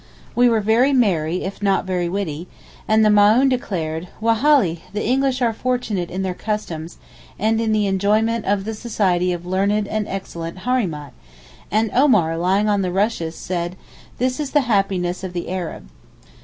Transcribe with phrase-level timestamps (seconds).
[0.33, 2.47] We were very merry, if not very witty,
[2.87, 4.81] and the Maōhn declared, 'Wallahi!
[4.93, 6.97] the English are fortunate in their customs,
[7.37, 11.13] and in the enjoyment of the society of learned and excellent Hareemat;'
[11.69, 13.75] and Omar, lying on the rushes, said:
[14.17, 15.87] 'This is the happiness of the Arab.